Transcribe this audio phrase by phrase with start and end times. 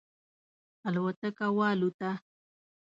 [0.87, 2.11] الوتکه والوته.